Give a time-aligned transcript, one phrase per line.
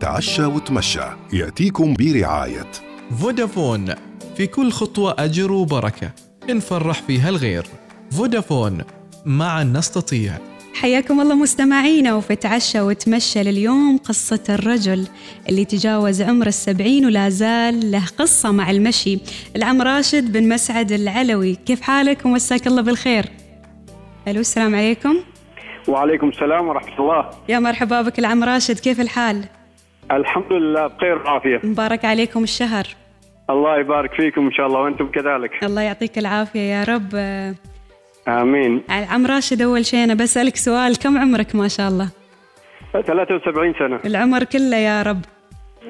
[0.00, 1.00] تعشى وتمشى.
[1.32, 2.70] يأتيكم برعاية.
[3.20, 3.94] فودافون.
[4.36, 6.10] في كل خطوة أجر وبركة.
[6.50, 7.66] نفرح فيها الغير.
[8.10, 8.82] فودافون.
[9.26, 10.38] معا نستطيع.
[10.74, 15.06] حياكم الله مستمعينا وفي تعشى وتمشى لليوم قصة الرجل
[15.48, 19.18] اللي تجاوز عمر السبعين ولا زال له قصة مع المشي.
[19.56, 23.26] العم راشد بن مسعد العلوي كيف حالك؟ ومساك الله بالخير.
[24.28, 25.16] ألو السلام عليكم.
[25.88, 27.30] وعليكم السلام ورحمة الله.
[27.48, 29.44] يا مرحبا بك العم راشد كيف الحال؟
[30.10, 31.60] الحمد لله بخير وعافية.
[31.64, 32.86] مبارك عليكم الشهر.
[33.50, 35.50] الله يبارك فيكم إن شاء الله وأنتم كذلك.
[35.62, 37.14] الله يعطيك العافية يا رب.
[38.28, 38.82] آمين.
[38.90, 42.08] العم راشد أول شيء أنا بسألك سؤال كم عمرك ما شاء الله؟
[42.92, 44.00] 73 سنة.
[44.04, 45.20] العمر كله يا رب.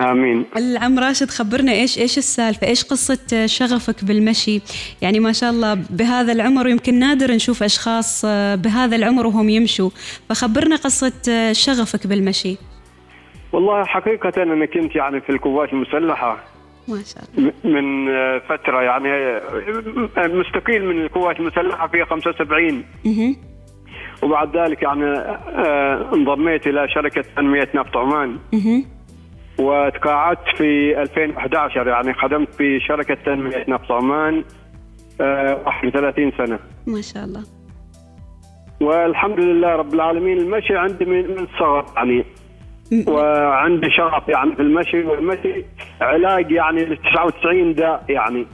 [0.00, 0.44] آمين.
[0.56, 4.60] العم راشد خبرنا إيش إيش السالفة إيش قصة شغفك بالمشي؟
[5.02, 9.90] يعني ما شاء الله بهذا العمر يمكن نادر نشوف أشخاص بهذا العمر وهم يمشوا.
[10.28, 12.56] فخبرنا قصة شغفك بالمشي.
[13.52, 16.36] والله حقيقة أنا كنت يعني في القوات المسلحة
[16.88, 17.52] ما شاء الله.
[17.64, 23.36] من آه، فترة يعني آه، مستقيل من القوات المسلحة في 75 مهم.
[24.22, 28.38] وبعد ذلك يعني آه، انضميت إلى شركة تنمية نفط عمان.
[28.52, 28.84] مهم.
[29.58, 34.44] وتقاعدت في 2011 يعني خدمت في شركة تنمية نفط عمان
[35.20, 36.58] آه، 31 سنة.
[36.86, 37.42] ما شاء الله.
[38.80, 42.24] والحمد لله رب العالمين المشي عندي من الصغر يعني
[43.06, 45.64] وعندي شغف يعني في المشي والمشي
[46.00, 48.46] علاج يعني ل 99 داء يعني.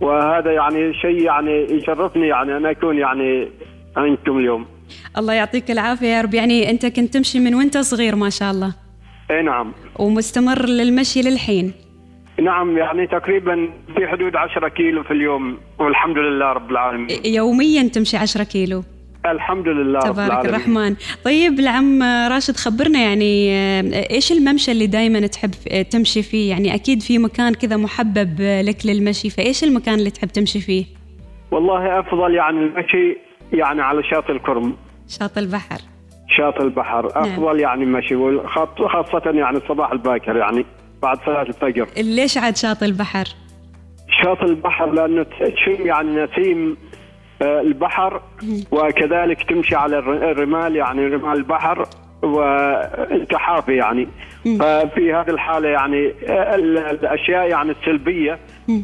[0.00, 3.48] وهذا يعني شيء يعني يشرفني يعني أن أكون يعني
[3.96, 4.66] عندكم اليوم.
[5.18, 6.34] الله يعطيك العافية يا رب.
[6.34, 8.74] يعني أنت كنت تمشي من وأنت صغير ما شاء الله.
[9.30, 9.72] إي نعم.
[9.98, 11.72] ومستمر للمشي للحين.
[12.42, 17.08] نعم يعني تقريبا في حدود 10 كيلو في اليوم والحمد لله رب العالمين.
[17.24, 18.82] يوميا تمشي 10 كيلو.
[19.32, 20.96] الحمد لله تبارك الرحمن.
[21.24, 26.74] طيب العم راشد خبرنا يعني آه، إيش الممشى اللي دائما تحب آه، تمشي فيه؟ يعني
[26.74, 30.84] أكيد في مكان كذا محبب آه، لك للمشي فإيش المكان اللي تحب تمشي فيه؟
[31.50, 33.16] والله أفضل يعني المشي
[33.52, 34.76] يعني على شاطئ الكرم.
[35.08, 35.78] شاطئ البحر.
[36.38, 37.06] شاطئ البحر.
[37.06, 40.64] أفضل يعني مشي والخط- خاصة يعني الصباح الباكر يعني
[41.02, 41.86] بعد صلاة الفجر.
[41.96, 43.24] ليش عاد شاطئ البحر؟
[44.24, 46.76] شاطئ البحر لأنه تشم يعني نسيم
[47.42, 48.22] البحر
[48.70, 51.88] وكذلك تمشي على الر- الرمال يعني رمال البحر
[52.22, 54.08] وانت حافي يعني.
[54.44, 58.38] ففي هذه الحالة يعني آه، ال- الأشياء يعني السلبية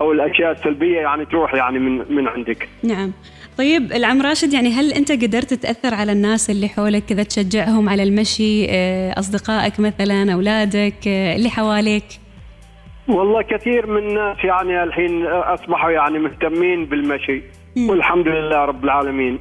[0.00, 2.68] أو الأشياء السلبية يعني تروح يعني من من عندك.
[2.82, 3.12] نعم.
[3.58, 8.02] طيب العم راشد يعني هل أنت قدرت تأثر على الناس اللي حولك كذا تشجعهم على
[8.02, 12.04] المشي آه، أصدقائك مثلا أولادك آه، اللي حواليك؟
[13.08, 17.42] والله كثير من الناس يعني الحين أصبحوا يعني مهتمين بالمشي.
[17.86, 19.38] والحمد لله رب العالمين.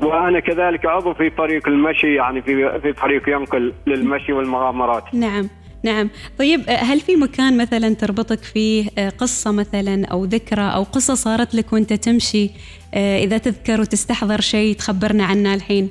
[0.00, 5.14] وأنا كذلك عضو في فريق المشي يعني في في فريق ينقل للمشي والمغامرات.
[5.14, 5.48] نعم
[5.84, 6.10] نعم.
[6.38, 11.14] طيب آه، هل في مكان مثلا تربطك فيه آه، قصة مثلا أو ذكرى أو قصة
[11.14, 12.50] صارت لك وأنت تمشي
[12.94, 15.88] آه، إذا تذكر وتستحضر شيء تخبرنا عنه الحين؟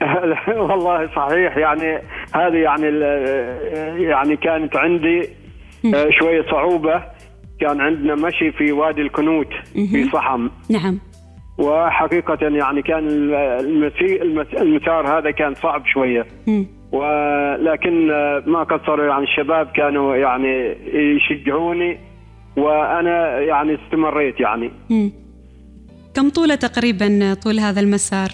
[0.68, 1.98] والله صحيح يعني
[2.34, 5.28] هذه يعني ال- يعني كانت عندي
[5.94, 7.02] آه، شوية صعوبة.
[7.60, 10.98] كان عندنا مشي في وادي الكنوت في صحم نعم
[11.58, 13.08] وحقيقة يعني كان
[14.60, 16.66] المسار هذا كان صعب شوية مم.
[16.92, 18.06] ولكن
[18.46, 21.98] ما قصروا يعني الشباب كانوا يعني يشجعوني
[22.56, 24.70] وأنا يعني استمريت يعني.
[26.14, 28.28] كم طولة تقريبا طول هذا المسار؟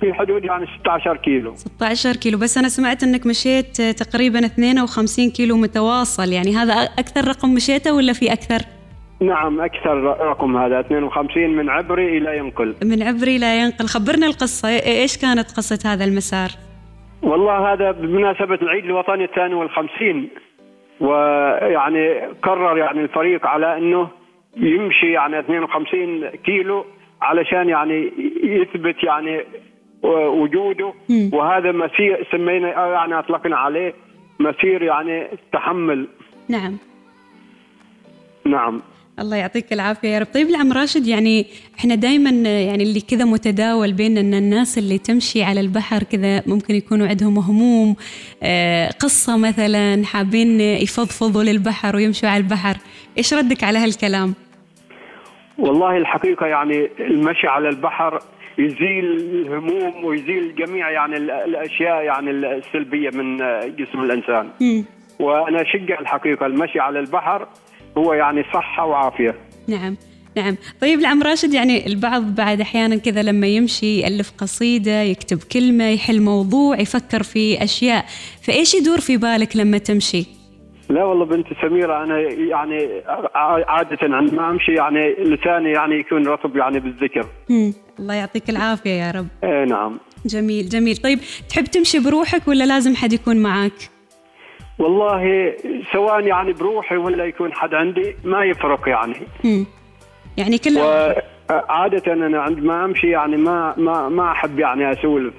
[0.00, 1.54] في حدود يعني 16 كيلو.
[1.54, 2.38] 16 كيلو.
[2.38, 6.32] بس أنا سمعت أنك مشيت تقريبا 52 كيلو متواصل.
[6.32, 8.58] يعني هذا أكثر رقم مشيته ولا في أكثر؟
[9.20, 10.80] نعم أكثر رقم هذا.
[10.80, 12.74] 52 من عبري إلى ينقل.
[12.84, 13.86] من عبري لا ينقل.
[13.86, 14.68] خبرنا القصة.
[14.68, 16.50] إيه- إيش كانت قصة هذا المسار؟
[17.22, 20.28] والله هذا بمناسبة العيد الوطني الثاني والخمسين.
[21.00, 24.08] ويعني قرر يعني الفريق على إنه
[24.56, 26.84] يمشي يعني 52 كيلو
[27.22, 28.12] علشان يعني
[28.42, 29.44] يثبت يعني
[30.02, 30.94] وجوده.
[31.10, 33.94] وهذا مسير سمينا يعني أطلقنا عليه
[34.40, 36.08] مسير يعني تحمل.
[36.48, 36.76] نعم.
[38.46, 38.82] نعم.
[39.18, 40.26] الله يعطيك العافية يا رب.
[40.34, 41.46] طيب العم راشد يعني
[41.78, 46.74] إحنا دائما يعني اللي كذا متداول بين إن الناس اللي تمشي على البحر كذا ممكن
[46.74, 47.96] يكونوا عندهم هموم
[48.42, 52.76] آه، قصة مثلا حابين يفضفضوا للبحر ويمشوا على البحر.
[53.18, 54.34] إيش ردك على هالكلام؟
[55.58, 58.18] والله الحقيقة يعني المشي على البحر
[58.58, 63.36] يزيل الهموم ويزيل جميع يعني ال- الأشياء يعني السلبية من
[63.76, 64.48] جسم الإنسان.
[64.60, 64.84] مم.
[65.20, 67.48] وأنا أشجع الحقيقة المشي على البحر
[67.98, 69.34] هو يعني صحة وعافية.
[69.68, 69.96] نعم
[70.36, 70.56] نعم.
[70.80, 76.20] طيب العم راشد يعني البعض بعد أحيانا كذا لما يمشي يألف قصيدة يكتب كلمة يحل
[76.22, 78.04] موضوع يفكر في أشياء.
[78.46, 80.26] فإيش يدور في بالك لما تمشي؟
[80.90, 82.88] لا والله بنت سميرة أنا يعني
[83.68, 87.26] عادة عندما أمشي يعني لساني يعني يكون رطب يعني بالذكر.
[87.98, 89.26] الله يعطيك العافية يا رب.
[89.44, 89.98] إيه نعم.
[90.26, 90.96] جميل جميل.
[90.96, 93.72] طيب تحب تمشي بروحك ولا لازم حد يكون معك
[94.78, 95.52] والله
[95.92, 99.14] سواء يعني بروحي ولا يكون حد عندي ما يفرق يعني.
[99.44, 99.66] مم.
[100.36, 105.34] يعني كل وعادة أنا عندما أمشي يعني ما ما ما أحب يعني أسولف.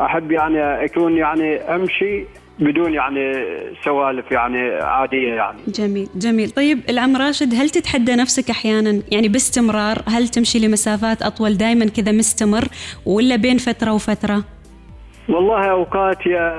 [0.00, 2.24] أحب يعني أكون يعني أمشي
[2.58, 3.32] بدون يعني
[3.84, 5.58] سوالف يعني عادية يعني.
[5.68, 6.50] جميل جميل.
[6.50, 12.12] طيب العم راشد هل تتحدى نفسك أحيانا يعني باستمرار؟ هل تمشي لمسافات أطول دائما كذا
[12.12, 12.64] مستمر
[13.06, 14.44] ولا بين فترة وفترة؟
[15.28, 16.58] والله أوقات يا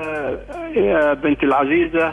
[0.76, 2.12] يا بنتي العزيزة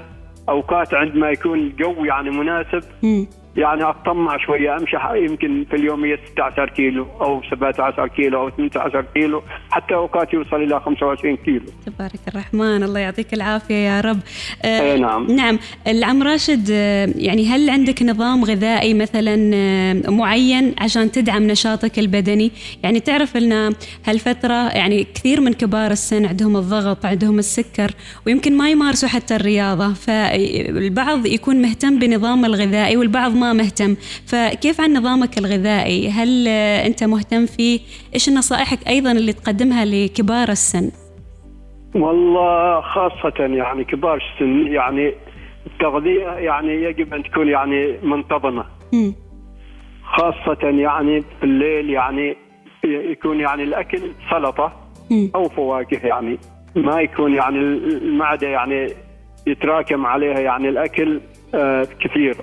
[0.49, 3.27] أوقات عندما يكون الجو يعني مناسب مم.
[3.57, 9.05] يعني أطمع شوية أمشي ح- يمكن في اليومية 16 كيلو أو 17 كيلو أو 18
[9.13, 11.65] كيلو حتى أوقات يوصل إلى 25 كيلو.
[11.85, 14.19] تبارك الرحمن الله يعطيك العافية يا رب.
[14.65, 15.31] آه أي نعم.
[15.31, 15.59] نعم.
[15.87, 22.51] العم راشد آه يعني هل عندك نظام غذائي مثلا آه معين عشان تدعم نشاطك البدني؟
[22.83, 23.73] يعني تعرف أن
[24.05, 27.91] هالفترة يعني كثير من كبار السن عندهم الضغط عندهم السكر
[28.27, 33.95] ويمكن ما يمارسوا حتى الرياضة فالبعض يكون مهتم بنظام الغذائي والبعض ما مهتم
[34.27, 37.79] فكيف عن نظامك الغذائي هل آه أنت مهتم فيه
[38.13, 40.91] إيش نصائحك أيضا اللي تقدمها لكبار السن
[41.95, 45.13] والله خاصة يعني كبار السن يعني
[45.67, 48.65] التغذية يعني يجب أن تكون يعني منتظمة.
[50.03, 52.37] خاصة يعني في الليل يعني
[52.83, 54.01] يكون يعني الأكل
[54.31, 54.73] سلطة.
[55.35, 56.37] أو فواكه يعني
[56.75, 58.87] ما يكون يعني المعدة يعني
[59.47, 61.21] يتراكم عليها يعني الأكل
[61.55, 62.35] آه كثير.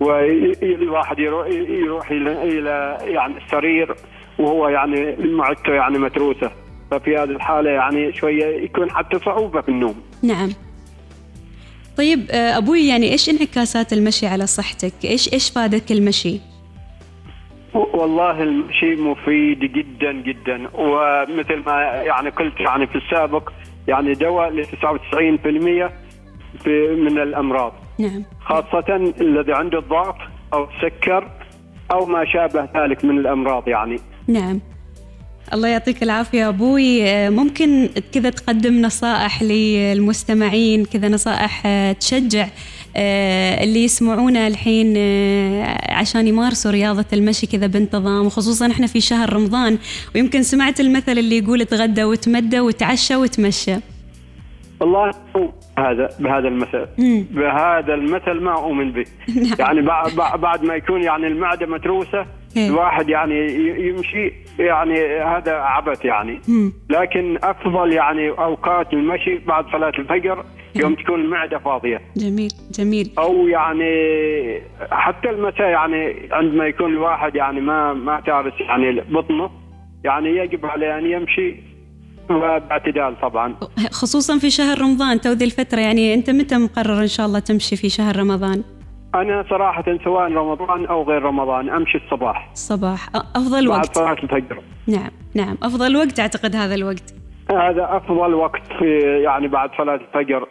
[0.00, 3.94] والواحد يروح يروح إلى يعني السرير
[4.38, 6.50] وهو يعني معدته يعني متروسة.
[6.90, 9.94] ففي هذه الحالة يعني شوية يكون حتى صعوبة في النوم.
[10.22, 10.50] نعم.
[11.98, 16.40] طيب آه، أبوي يعني إيش انعكاسات المشي على صحتك؟ إيش إيش فادك المشي؟
[17.74, 20.68] والله المشي مفيد جدا جدا.
[20.74, 23.52] ومثل ما يعني قلت يعني في السابق
[23.88, 25.90] يعني دواء ل 99% في-
[26.96, 27.72] من الأمراض.
[27.98, 28.22] نعم.
[28.40, 30.16] خاصة الذي عنده الضغط
[30.52, 31.30] أو السكر
[31.92, 33.96] أو ما شابه ذلك من الأمراض يعني.
[34.28, 34.60] نعم.
[35.52, 37.04] الله يعطيك العافية أبوي.
[37.04, 42.48] آه، ممكن كذا تقدم نصائح للمستمعين كذا نصائح آه، تشجع
[42.96, 44.96] آه، اللي يسمعونا الحين
[45.88, 49.78] عشان يمارسوا رياضة المشي كذا بانتظام وخصوصا إحنا في شهر رمضان.
[50.14, 53.76] ويمكن سمعت المثل اللي يقول اتغدى وتمدى وتعشى وتمشى.
[54.80, 55.10] والله
[55.78, 57.26] هذا بهذا المثل مم.
[57.30, 59.56] بهذا المثل ما أؤمن به نعم.
[59.58, 62.26] يعني بعد بعد ما يكون يعني المعدة متروسة
[62.56, 62.68] إيه.
[62.68, 63.54] الواحد يعني
[63.88, 66.72] يمشي يعني هذا عبث يعني مم.
[66.90, 70.44] لكن أفضل يعني أوقات المشي بعد صلاة الفجر
[70.76, 73.92] يوم تكون المعدة فاضية جميل جميل أو يعني
[74.90, 79.50] حتى المساء يعني عندما يكون الواحد يعني ما ما تارس يعني بطنه
[80.04, 81.56] يعني يجب عليه أن يمشي
[82.28, 83.54] باعتدال طبعا.
[83.92, 87.76] خصوصا في شهر رمضان تو ذي الفترة يعني أنت متى مقرر إن شاء الله تمشي
[87.76, 88.62] في شهر رمضان؟
[89.14, 92.48] أنا صراحة سواء رمضان أو غير رمضان أمشي الصباح.
[92.52, 93.94] الصباح أ- أفضل بعد وقت.
[93.96, 94.62] صلاة الفجر.
[94.86, 95.56] نعم نعم.
[95.62, 97.14] أفضل وقت أعتقد هذا الوقت.
[97.50, 100.48] هذا أفضل وقت في يعني بعد صلاة الفجر.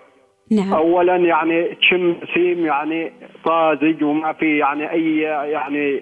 [0.52, 0.74] نعم.
[0.74, 3.12] اولا يعني تشم نسيم يعني
[3.46, 5.18] طازج وما في يعني أي
[5.52, 6.02] يعني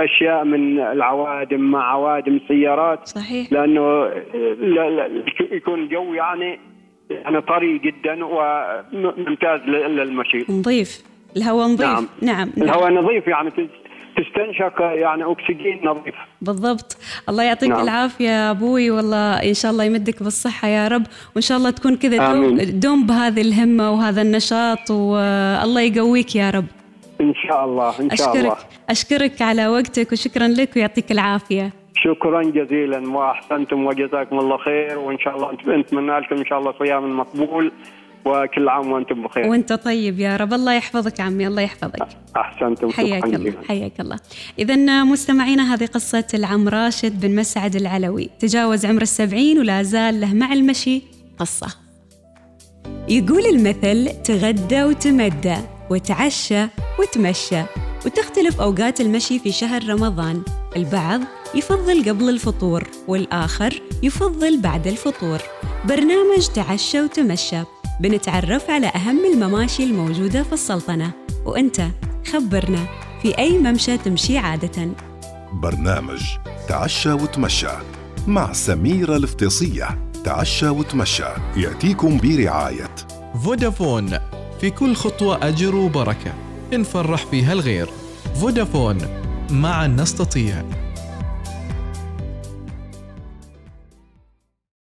[0.00, 3.06] أشياء من العوادم مع عوادم السيارات.
[3.08, 3.52] صحيح.
[3.52, 4.04] لأنه
[4.60, 6.58] لا- لا- يكون الجو يعني
[7.10, 10.44] يعني طري جدا وممتاز للمشي.
[10.52, 11.02] نظيف.
[11.36, 11.80] الهواء نظيف.
[11.86, 12.06] نعم.
[12.22, 12.68] نعم, نعم.
[12.68, 13.50] الهواء نظيف يعني
[14.18, 16.14] تستنشق يعني أكسجين نظيف.
[16.42, 16.96] بالضبط.
[17.28, 17.82] الله يعطيك نعم.
[17.82, 21.02] العافية يا أبوي والله إن شاء الله يمدك بالصحة يا رب.
[21.34, 22.16] وإن شاء الله تكون كذا
[22.84, 26.64] دوم, بهذه الهمة وهذا النشاط والله يقويك يا رب.
[27.20, 28.52] إن شاء الله إن شاء الله.
[28.52, 31.70] أشكرك أشكرك على وقتك وشكرا لك ويعطيك العافية.
[31.94, 34.98] شكرا جزيلا وأحسنتم وجزاكم الله خير.
[34.98, 37.72] وإن شاء الله نتمنى لكم إن شاء الله صيام مقبول.
[38.28, 39.46] وكل عام وأنتم بخير.
[39.46, 40.52] وأنت طيب يا رب.
[40.52, 42.08] الله يحفظك عمي الله يحفظك.
[42.36, 42.90] أحسنتم.
[42.90, 44.18] حياك الله حياك الله.
[44.58, 48.30] اذا مستمعينا هذه قصة العم راشد بن مسعد العلوي.
[48.38, 51.02] تجاوز عمر السبعين ولا زال له مع المشي
[51.38, 51.66] قصة.
[53.08, 55.56] يقول المثل تغدى وتمدى
[55.90, 56.62] وتعشى
[56.98, 57.62] وتمشى
[58.06, 60.42] وتختلف أوقات المشي في شهر رمضان.
[60.76, 61.20] البعض
[61.54, 65.38] يفضل قبل الفطور والآخر يفضل بعد الفطور.
[65.84, 67.77] برنامج تعشى وتمشى.
[68.00, 71.10] بنتعرف على أهم المماشي الموجودة في السلطنة.
[71.44, 71.86] وأنت
[72.32, 72.86] خبرنا
[73.22, 74.88] في أي ممشى تمشي عادة.
[75.52, 76.20] برنامج
[76.68, 77.70] تعشى وتمشى
[78.26, 82.94] مع سميرة الافتصية تعشى وتمشى يأتيكم برعاية.
[83.44, 84.18] فودافون
[84.60, 86.32] في كل خطوة أجر وبركة.
[86.72, 87.88] نفرح فيها الغير.
[88.34, 88.98] فودافون
[89.50, 90.64] معا نستطيع.